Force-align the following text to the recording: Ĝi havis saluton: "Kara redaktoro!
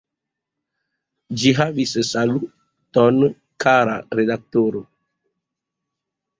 Ĝi 1.41 1.51
havis 1.59 1.93
saluton: 2.13 3.21
"Kara 3.67 4.01
redaktoro! 4.23 4.85